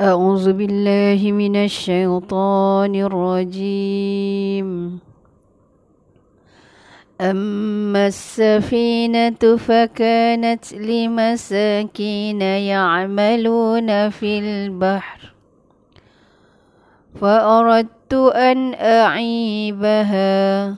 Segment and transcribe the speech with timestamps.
[0.00, 4.98] أعوذ بالله من الشيطان الرجيم.
[7.20, 15.32] أما السفينة فكانت لمساكين يعملون في البحر
[17.20, 20.68] فأردت أن أعيبها.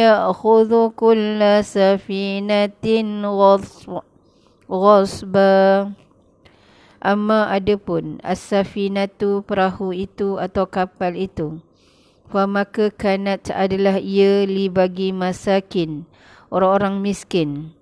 [0.05, 2.85] يأخذ كل سفينة
[4.71, 5.61] غصبا
[7.01, 11.65] Amma adapun as-safinatu perahu itu atau kapal itu
[12.29, 16.05] fa maka kanat adalah ia li bagi masakin
[16.53, 17.73] orang-orang miskin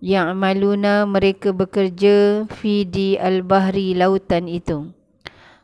[0.00, 4.88] yang maluna mereka bekerja fi di al-bahri lautan itu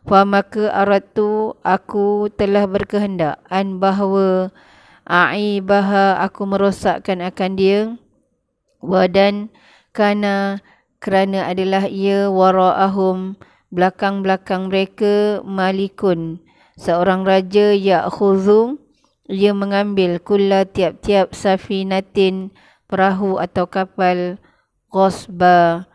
[0.04, 3.40] Fa maka aratu aku telah berkehendak.
[3.48, 4.52] An bahawa
[5.08, 7.80] aibaha aku merosakkan akan dia.
[8.84, 9.48] Wadan
[9.96, 10.60] kana
[11.00, 13.40] kerana adalah ia waraahum
[13.72, 16.44] belakang-belakang mereka malikun.
[16.76, 18.76] Seorang raja ya'khudhu
[19.32, 22.52] ia mengambil kulla tiap-tiap safinatin
[22.92, 24.36] perahu atau kapal
[24.92, 25.88] ghasba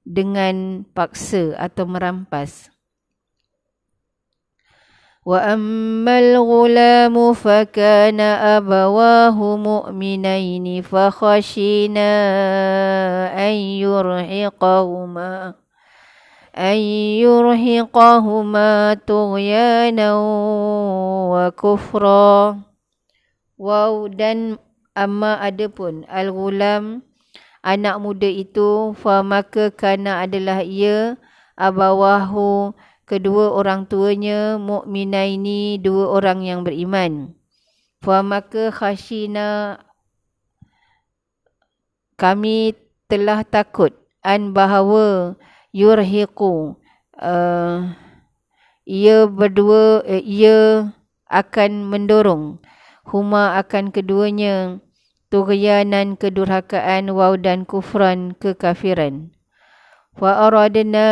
[0.00, 2.72] dengan paksa atau merampas
[5.29, 12.11] وأما الغلام فكان أبواه مؤمنين فخشينا
[13.33, 15.53] أن يرهقهما
[16.57, 16.77] أن
[17.25, 18.69] يرهقهما
[19.07, 20.09] طغيانا
[21.33, 22.57] وكفرا
[23.55, 24.59] Wow dan
[24.91, 27.07] amma ada pun al-ghulam
[27.63, 31.15] anak muda itu fa maka kana adalah ia
[31.55, 32.75] abawahu
[33.10, 37.34] kedua orang tuanya mukminah ini dua orang yang beriman.
[37.98, 39.82] Fa maka khashina
[42.14, 42.78] kami
[43.10, 43.90] telah takut
[44.22, 45.34] an bahawa
[45.74, 46.78] yurhiqu
[47.18, 47.90] uh,
[48.86, 50.94] ia berdua uh, ia
[51.26, 52.62] akan mendorong
[53.10, 54.78] huma akan keduanya
[55.34, 59.34] tughyanan kedurhakaan waw dan kufran kekafiran.
[60.19, 61.07] فأردنا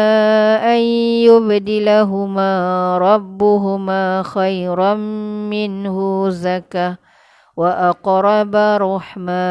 [0.64, 0.82] أن
[1.28, 2.52] يبدلهما
[2.98, 4.94] ربهما خيرا
[5.52, 5.98] منه
[6.30, 6.98] زكاة
[7.60, 9.44] وأقرب رحمة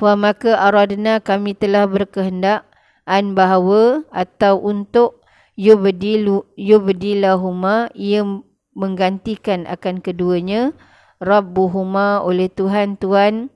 [0.00, 2.64] Maka aradna kami telah berkehendak
[3.04, 5.20] an bahawa atau untuk
[5.60, 8.24] yubdilu yubdilahuma ia
[8.72, 10.72] menggantikan akan keduanya
[11.20, 13.52] rabbuhuma oleh Tuhan Tuhan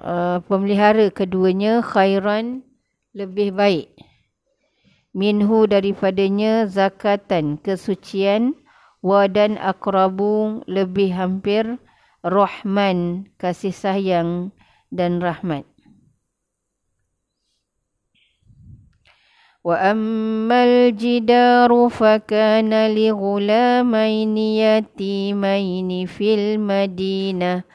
[0.00, 2.64] uh, pemelihara keduanya khairan
[3.19, 3.91] lebih baik.
[5.11, 8.55] Minhu daripadanya zakatan kesucian
[9.03, 11.75] wa dan akrabu lebih hampir
[12.23, 14.55] rahman kasih sayang
[14.87, 15.67] dan rahmat.
[19.59, 27.67] Wa ammal jidaru fakana li ghulamaini yatimaini fil madinah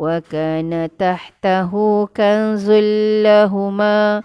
[0.00, 4.24] wa kana tahtahu kanzul lahumā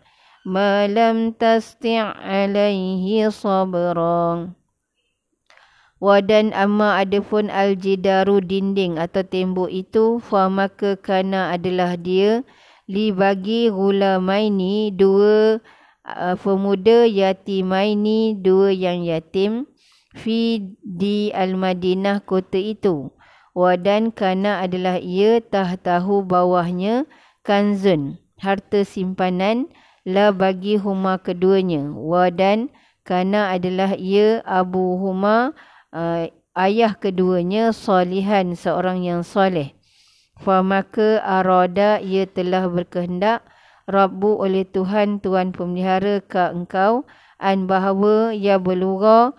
[0.45, 4.49] Ma lam tasti' alaihi sabra
[6.01, 12.41] wa dan amma adapun al-jidaru dinding atau tembok itu fa maka kana adalah dia
[12.89, 15.61] li bagi gulamaini dua
[16.05, 19.69] uh, pemuda yatimaini dua yang yatim
[20.17, 23.13] fi di al-madinah kota itu.
[23.51, 27.03] Wa dan kana adalah ia tahtahu bawahnya
[27.43, 29.67] kanzun harta simpanan
[30.07, 31.89] la bagi huma keduanya.
[31.93, 32.73] Wadan
[33.05, 35.53] karena adalah ia abu huma
[35.93, 39.73] uh, ayah keduanya salihan seorang yang soleh.
[40.41, 43.45] Fa maka arada ia telah berkehendak
[43.85, 47.05] rabbu oleh Tuhan tuan pemelihara ka engkau
[47.37, 49.33] an bahawa ya belura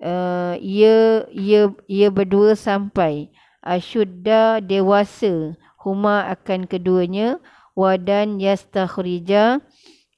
[0.00, 3.32] uh, ia ia ia berdua sampai.
[3.62, 7.38] Asyudda dewasa huma akan keduanya.
[7.72, 9.64] Wadan yastakhrija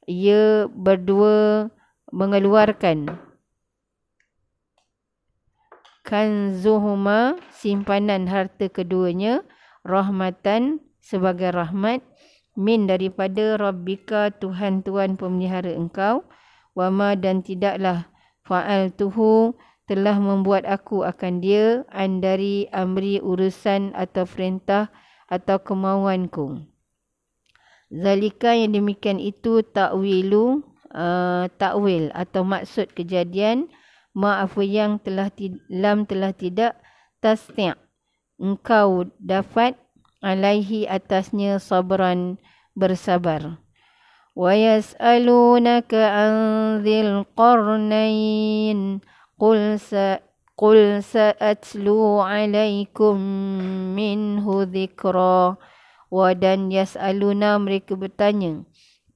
[0.05, 1.69] ia berdua
[2.13, 3.17] mengeluarkan.
[6.05, 9.41] Kanzuhuma simpanan harta keduanya
[9.83, 12.05] rahmatan sebagai rahmat
[12.55, 16.29] min daripada rabbika Tuhan Tuhan pemelihara engkau.
[16.75, 18.11] Wama dan tidaklah
[18.43, 19.55] fa'al tuhu
[19.87, 24.91] telah membuat aku akan dia an dari amri urusan atau perintah
[25.31, 26.74] atau kemauanku
[27.95, 33.71] zalika yang demikian itu takwilu uh, takwil atau maksud kejadian
[34.15, 35.31] maaf yang telah
[35.71, 36.79] lam telah tidak
[37.23, 37.75] tasti'
[38.39, 39.79] engkau dapat
[40.25, 42.41] alaihi atasnya sabran
[42.75, 43.61] bersabar.
[44.35, 46.33] Wa yas'alunaka an
[46.83, 48.99] dhil qarnain
[49.39, 50.19] qul sa
[50.59, 53.15] qul sa'atlu alaikum
[53.95, 55.55] minhu dhikra
[56.15, 58.63] wa dan yas'aluna mereka bertanya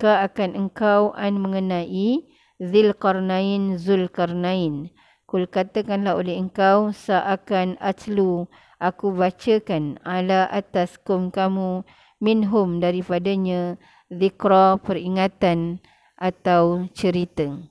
[0.02, 2.26] ka akan engkau an mengenai
[2.58, 4.90] zil qarnain zul qarnain
[5.30, 8.50] kul katakanlah oleh engkau seakan atlu
[8.82, 11.86] aku bacakan ala atas kum kamu
[12.18, 13.78] minhum daripadanya
[14.10, 15.78] zikra peringatan
[16.18, 17.62] atau cerita.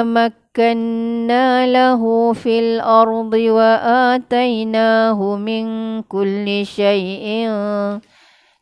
[0.00, 3.76] Makkanna lahu fil ardi wa
[4.16, 8.00] atainahu min kulli syai'in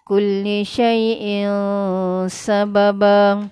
[0.03, 1.47] kulli syai'in
[2.27, 3.47] sababah.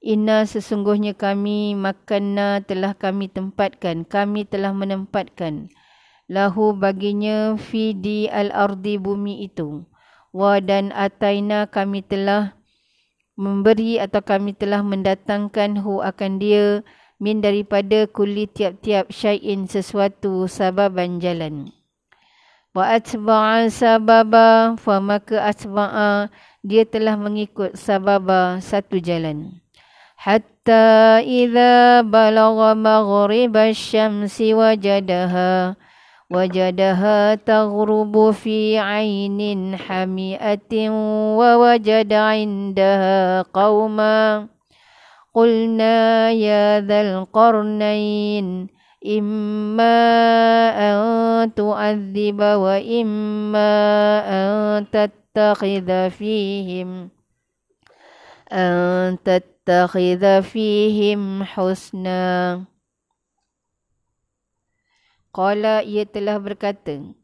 [0.00, 4.08] Inna sesungguhnya kami makanna telah kami tempatkan.
[4.08, 5.68] Kami telah menempatkan.
[6.26, 9.84] Lahu baginya fidi al-ardi bumi itu.
[10.32, 12.56] Wa dan ataina kami telah
[13.42, 16.86] memberi atau kami telah mendatangkan hu akan dia
[17.18, 21.74] min daripada kuli tiap-tiap syai'in sesuatu sababan jalan.
[22.70, 26.30] Wa atba'a sababa fa maka atba'a
[26.62, 29.58] dia telah mengikut sababa satu jalan.
[30.16, 35.74] Hatta idza balagha maghriba syamsi wajadaha.
[36.32, 40.90] وجدها تغرب في عين حمئة
[41.38, 44.46] ووجد عندها قوما.
[45.34, 48.68] قلنا يا ذا القرنين
[49.06, 49.98] إما
[50.76, 53.72] أن تعذب وإما
[54.28, 57.08] أن تتخذ فيهم
[58.52, 62.71] أن تتخذ فيهم حسنا.
[65.32, 67.16] Qala ia telah berkata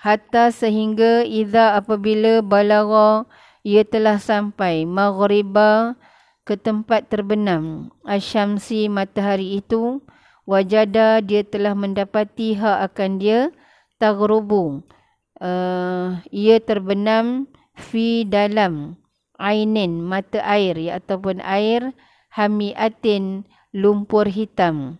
[0.00, 3.28] Hatta sehingga iza apabila balaga
[3.60, 5.98] ia telah sampai maghriba
[6.48, 10.00] ke tempat terbenam asyamsi matahari itu
[10.46, 13.52] wajada dia telah mendapati hak akan dia
[13.98, 14.80] taghrubu
[15.42, 18.96] uh, ia terbenam fi dalam
[19.36, 21.92] ainin mata air ya, ataupun air
[22.32, 23.44] hamiatin
[23.76, 24.96] lumpur hitam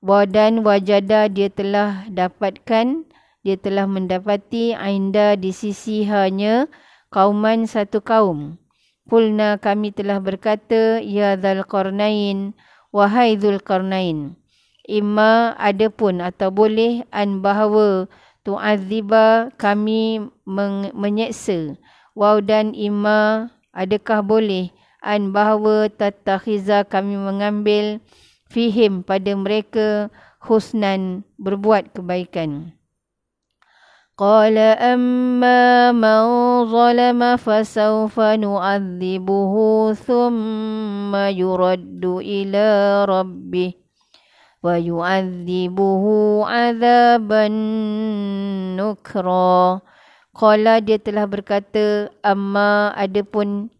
[0.00, 3.04] wadan wajada dia telah dapatkan
[3.44, 6.66] dia telah mendapati ainda di sisi hanya
[7.12, 8.58] kauman satu kaum
[9.06, 12.58] Kulna kami telah berkata ya dzal qarnain
[12.90, 14.34] wahai dzul qarnain
[14.86, 18.06] Ima ada pun atau boleh an bahawa
[18.46, 20.30] tu'aziba kami
[20.94, 21.74] menyeksa
[22.15, 24.69] Waw dan ima adakah boleh
[24.99, 28.03] an bahawa tatakhiza kami mengambil
[28.51, 30.11] fihim pada mereka
[30.43, 32.75] husnan berbuat kebaikan.
[34.21, 36.21] قال أما من
[36.69, 39.53] ظلم فسوف نعذبه
[39.93, 42.67] ثم يرد إلى
[43.09, 43.73] ربه
[44.63, 46.05] ويعذبه
[46.45, 47.47] عذابا
[48.77, 49.81] نكرا
[50.36, 53.72] Qala dia telah berkata amma adapun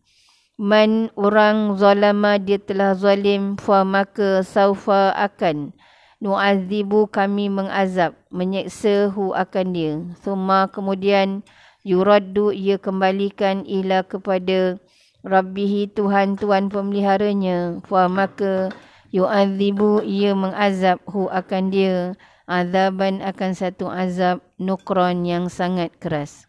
[0.57, 5.77] man orang zalama dia telah zalim fa maka saufa akan
[6.17, 10.01] nu'azibu kami mengazab menyeksa hu akan dia.
[10.25, 11.45] Summa kemudian
[11.85, 14.81] yuraddu ia kembalikan ila kepada
[15.29, 17.85] rabbihi tuhan tuhan pemeliharanya.
[17.85, 18.73] Fa maka
[19.13, 26.47] yu'adzibu ia mengazab hu akan dia azaban akan satu azab nukron yang sangat keras.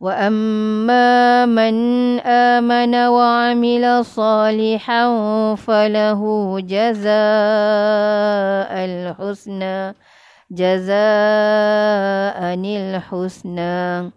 [0.00, 1.76] Wa amma man
[2.24, 7.12] amana wa amila salihan falahu jazaa'al
[9.20, 9.92] husna
[10.48, 11.52] jazaa'anil
[13.12, 14.08] husna.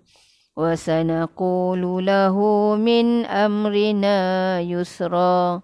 [0.55, 5.59] Wa sanaqulu lahu min amrina yusra.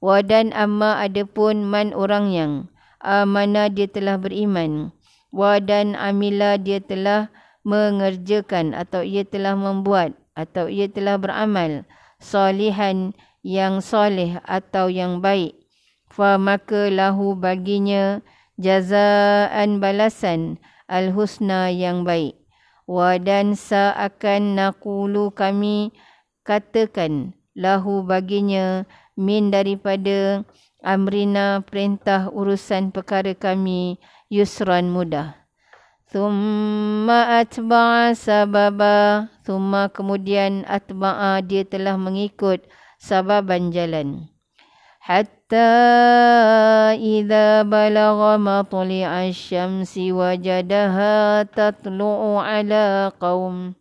[0.00, 4.94] Wa dan amma ada pun man orang yang amana dia telah beriman.
[5.32, 7.32] Wa dan amila dia telah
[7.64, 11.84] mengerjakan atau ia telah membuat atau ia telah beramal
[12.16, 13.12] salihan
[13.44, 15.56] yang soleh atau yang baik
[16.08, 18.24] fa maka lahu baginya
[18.56, 22.36] jazaan balasan al husna yang baik
[22.88, 25.92] wa dan akan naqulu kami
[26.44, 28.84] katakan lahu baginya
[29.16, 30.44] min daripada
[30.84, 35.40] amrina perintah urusan perkara kami yusran mudah
[36.10, 39.30] Thumma atba'a sababa.
[39.46, 42.66] Thumma kemudian atba'a dia telah mengikut
[42.98, 44.26] sababan jalan.
[44.98, 45.70] Hatta
[46.98, 53.78] idha balagha matli'a syamsi wajadaha tatlu'u ala qawm.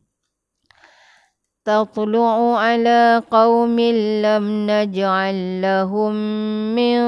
[1.69, 3.77] تطلع على قوم
[4.21, 6.15] لم نجعل لهم
[6.77, 6.99] من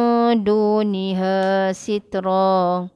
[0.40, 2.88] دونها سترا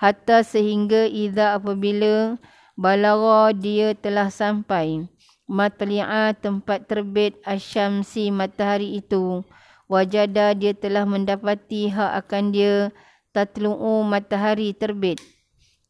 [0.00, 2.40] hatta sehingga idza apabila
[2.72, 5.04] balara dia telah sampai
[5.44, 9.44] matli'a tempat terbit asyamsi matahari itu
[9.92, 12.94] wajada dia telah mendapati hak akan dia
[13.36, 15.20] tatlu'u matahari terbit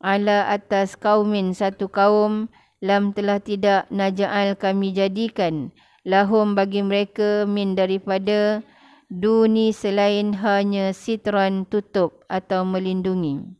[0.03, 2.51] ala atas kaumin satu kaum
[2.84, 5.72] lam telah tidak naja'al kami jadikan.
[6.04, 8.60] Lahum bagi mereka min daripada
[9.08, 13.56] duni selain hanya sitran tutup atau melindungi.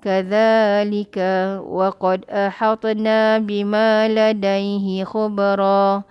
[0.00, 6.08] Kadzalika wa qad ahatna bima ladaihi khubara.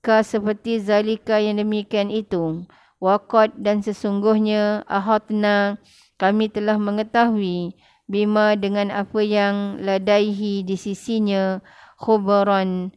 [0.00, 2.64] Ka seperti zalika yang demikian itu.
[3.02, 5.82] Wa qad dan sesungguhnya ahatna
[6.14, 7.74] kami telah mengetahui
[8.10, 11.62] bima dengan apa yang ladaihi di sisinya
[11.94, 12.90] khubaran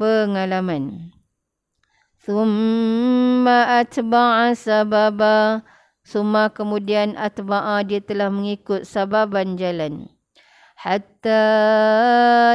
[0.00, 1.12] pengalaman.
[2.24, 5.62] Thumma atba'a sababa
[6.06, 10.06] Suma kemudian atba'a dia telah mengikut sababan jalan.
[10.78, 11.42] Hatta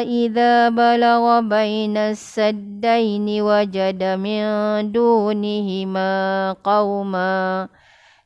[0.08, 7.68] idza balagha baina saddaini wajada min dunihima qauma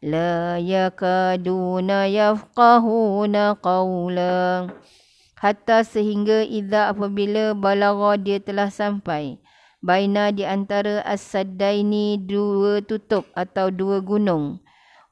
[0.01, 4.67] la yakaduna yafqahuna qawla.
[5.35, 9.37] Hatta sehingga idza apabila balagha dia telah sampai
[9.85, 14.57] baina di antara as-saddaini dua tutup atau dua gunung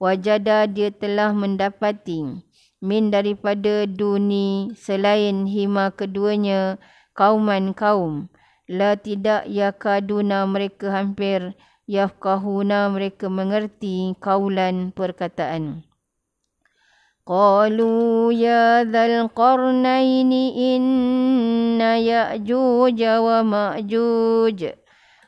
[0.02, 2.42] wajada dia telah mendapati
[2.82, 6.82] min daripada duni selain hima keduanya
[7.14, 8.34] kauman kaum
[8.66, 11.54] la tidak yakaduna mereka hampir
[11.88, 15.84] yafqahuna mereka mengerti kaulan perkataan.
[17.24, 24.76] Qalu ya dhal qarnaini inna ya'juj wa ma'juj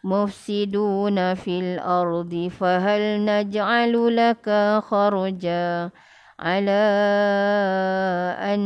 [0.03, 5.95] mufsiduna fil ardi fahal naj'alu laka kharja
[6.35, 6.83] ala
[8.43, 8.63] an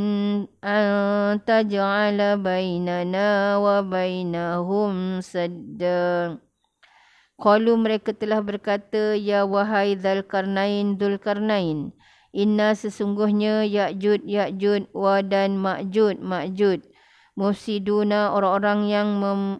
[0.65, 6.48] antaj'ala bainana wa bainahum sadda.
[7.39, 10.99] Qalu mereka telah berkata, Ya wahai Dhal Karnain,
[12.35, 16.83] Inna sesungguhnya Ya'jud, Ya'jud, wa dan Ma'jud, Ma'jud
[17.39, 19.09] mufsiduna orang-orang yang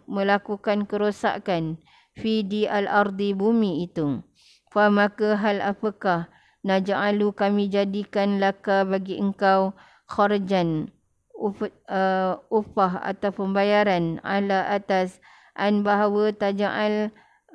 [0.04, 1.80] melakukan kerosakan
[2.12, 4.20] fi di al-ardi bumi itu.
[4.68, 6.28] Fa maka hal apakah
[6.60, 9.72] naj'alu kami jadikan laka bagi engkau
[10.04, 10.92] kharjan
[11.40, 15.24] uh, upah atau pembayaran ala atas
[15.56, 17.08] an bahawa taj'al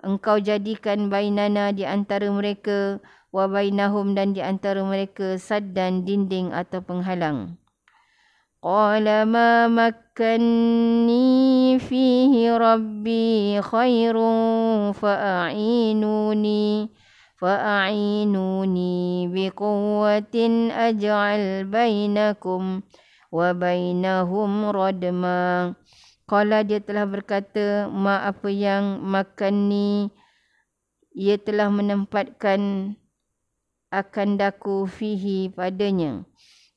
[0.04, 3.00] engkau jadikan bainana di antara mereka
[3.30, 7.56] wa bainahum dan di antara mereka saddan dinding atau penghalang.
[8.66, 11.22] Qala ma makkanni
[11.78, 16.90] fihi rabbi khairun faainuni
[17.36, 22.82] fa'inuni biquwwatin aj'al bainakum
[23.30, 25.76] wa bainahum radma.
[26.26, 30.10] Kala dia telah berkata, ma apa yang makan ni,
[31.14, 32.94] ia telah menempatkan
[33.94, 36.26] akan daku fihi padanya.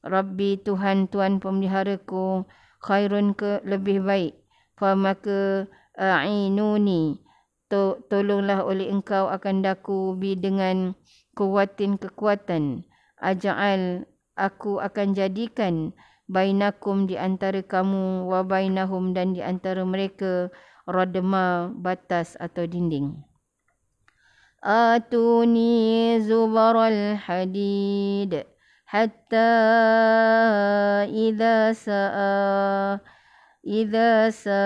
[0.05, 2.45] Rabbi Tuhan Tuhan pemeliharaku
[2.85, 4.39] khairun ke lebih baik.
[4.79, 5.67] Fa maka
[5.99, 7.19] a'inuni
[7.67, 10.95] to, tolonglah oleh engkau akan daku bi dengan
[11.35, 12.87] kuatin kekuatan.
[13.19, 14.07] Aja'al
[14.39, 15.91] aku akan jadikan
[16.29, 20.53] bainakum di antara kamu wa bainahum dan di antara mereka
[20.85, 23.17] radma batas atau dinding.
[24.61, 28.45] Atuni zubaral hadid
[28.91, 29.53] hatta
[31.07, 32.99] idza saa
[33.63, 34.63] idza sa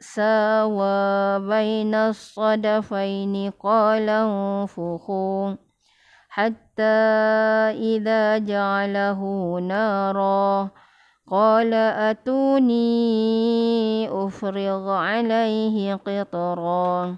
[0.00, 5.60] sawa bainas sadafaini qalan fukhun
[6.33, 6.99] حتى
[7.73, 9.19] إذا جعله
[9.59, 10.69] نارا
[11.29, 11.73] قال
[12.13, 12.89] أتوني
[14.09, 17.17] أفرغ عليه قطرا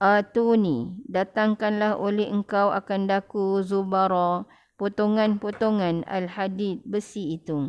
[0.00, 4.48] Atuni, datangkanlah oleh engkau akan daku zubara,
[4.80, 7.68] potongan-potongan al-hadid besi itu.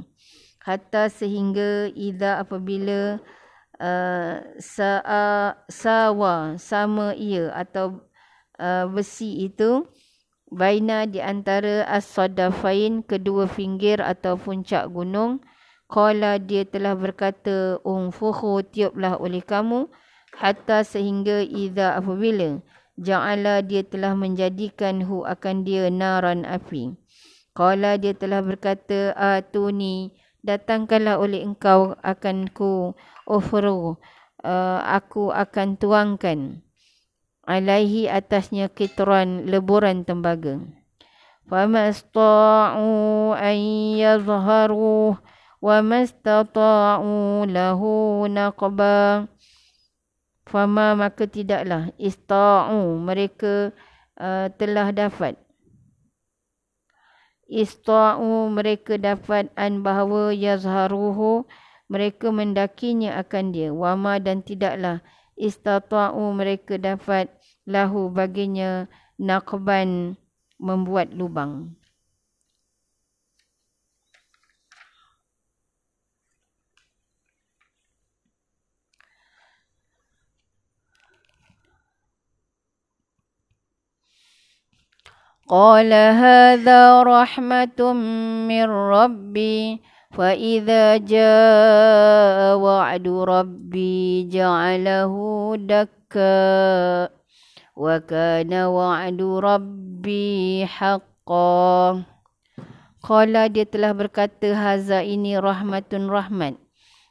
[0.64, 3.20] Hatta sehingga idza apabila
[3.84, 8.00] uh, sa'a sawa sama ia atau
[8.61, 9.85] uh, besi itu
[10.53, 15.43] baina di antara as-sadafain kedua pinggir atau puncak gunung.
[15.87, 19.87] Qala dia telah berkata umfuhu tiuplah oleh kamu
[20.35, 22.59] hatta sehingga idza apabila
[22.99, 26.99] ja'ala dia telah menjadikan hu akan dia naran api.
[27.55, 30.11] Qala dia telah berkata atuni
[30.43, 33.95] datangkanlah oleh engkau akan ku ufru
[34.43, 36.66] uh, aku akan tuangkan
[37.47, 40.61] alaihi atasnya kitran leburan tembaga
[41.47, 42.91] famasta'u
[43.33, 43.57] an
[43.97, 45.15] yazharu
[45.63, 49.31] wa mastata'u lahu naqba
[50.47, 53.75] Fama maka tidaklah ista'u mereka
[54.15, 55.35] uh, telah dapat.
[57.51, 61.51] Ista'u mereka dapat an bahawa yazharuhu
[61.91, 63.75] mereka mendakinya akan dia.
[63.75, 65.03] Wama dan tidaklah
[65.35, 67.27] istata'u mereka dapat
[67.66, 70.18] lahu baginya naqban
[70.62, 71.82] membuat lubang.
[85.52, 87.80] قال هذا رحمة
[88.48, 89.84] من ربي
[90.16, 95.14] فإذا جاء وعد ربي جعله
[95.60, 97.10] دكا
[97.78, 101.62] وكان وعد ربي حقا
[103.02, 106.54] Qala dia telah berkata haza ini rahmatun rahmat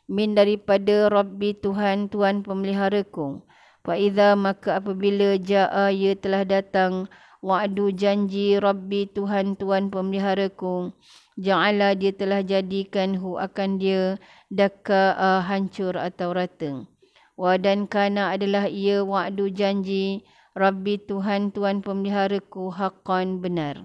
[0.06, 3.42] min daripada Rabbi Tuhan Tuhan pemeliharaku.
[3.82, 7.10] Fa idza maka apabila jaa ia telah datang
[7.42, 10.94] wa'du janji Rabbi Tuhan Tuhan pemeliharaku.
[11.34, 14.14] Ja'ala dia telah jadikan hu akan dia
[14.46, 16.86] daka uh, hancur atau rata.
[17.34, 20.22] Wa dan kana adalah ia wa'du janji
[20.55, 23.75] Rabbi Tuhan Tuhan pemeliharaku haqqan benar.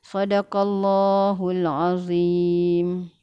[0.00, 3.15] Sadaqallahul azim.